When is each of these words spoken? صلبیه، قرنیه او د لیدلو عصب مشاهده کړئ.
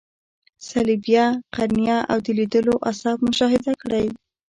صلبیه، 0.69 1.25
قرنیه 1.55 1.97
او 2.11 2.17
د 2.25 2.27
لیدلو 2.37 2.73
عصب 2.89 3.17
مشاهده 3.27 3.73
کړئ. 3.81 4.07